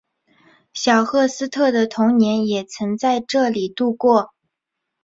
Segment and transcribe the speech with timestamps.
[0.73, 4.33] 小赫斯特的童年也曾在这里度过。